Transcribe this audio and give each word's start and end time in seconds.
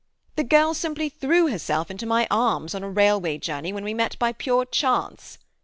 The 0.35 0.43
girl 0.43 0.73
simply 0.73 1.09
threw 1.09 1.47
herself 1.47 1.91
into 1.91 2.07
my 2.07 2.25
arms, 2.31 2.73
on 2.73 2.81
a 2.81 2.89
railway 2.89 3.37
journey, 3.37 3.71
when 3.71 3.83
we 3.83 3.93
met 3.93 4.17
by 4.17 4.31
pure 4.33 4.65
chance." 4.65 5.37